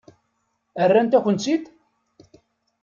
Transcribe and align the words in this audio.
Rrant-akent-tt-id? 0.87 1.63